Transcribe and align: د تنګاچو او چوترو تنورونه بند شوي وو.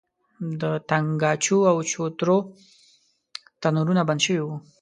د 0.61 0.63
تنګاچو 0.89 1.57
او 1.71 1.77
چوترو 1.91 2.37
تنورونه 3.61 4.01
بند 4.09 4.21
شوي 4.25 4.41
وو. 4.43 4.57